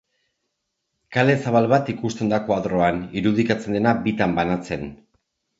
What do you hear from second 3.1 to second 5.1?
irudikatzen dena bitan banatzen.